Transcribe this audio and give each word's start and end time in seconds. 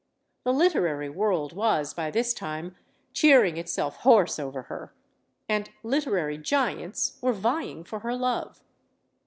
The 0.45 0.51
literary 0.51 1.09
world 1.09 1.53
was 1.53 1.93
by 1.93 2.09
this 2.09 2.33
time 2.33 2.75
cheering 3.13 3.57
itself 3.57 3.97
hoarse 3.97 4.39
over 4.39 4.63
her. 4.63 4.95
And 5.47 5.69
literary 5.83 6.39
giants 6.39 7.19
were 7.21 7.33
vying 7.33 7.83
for 7.83 7.99
her 7.99 8.15
love. 8.15 8.63